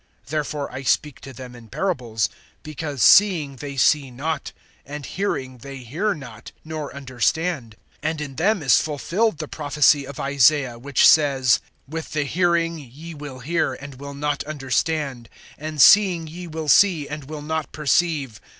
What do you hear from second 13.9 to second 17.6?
will not understand; And seeing ye will see, and will